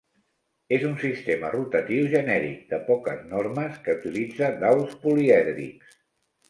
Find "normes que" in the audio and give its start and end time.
3.35-3.97